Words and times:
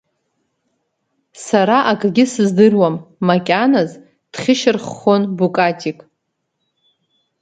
Сара 1.45 1.77
акгьы 1.91 2.25
сыздыруам, 2.31 2.95
макьаназ 3.27 3.89
дхьышьарххон 4.31 5.21
Букатик. 5.37 5.99